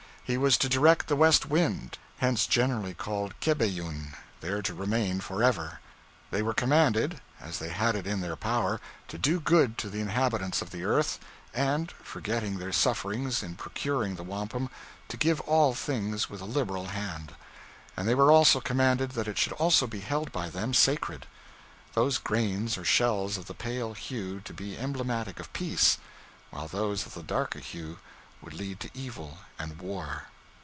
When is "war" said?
29.79-30.23